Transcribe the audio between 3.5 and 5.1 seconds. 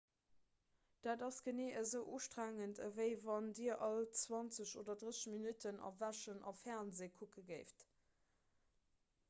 dir all 20 oder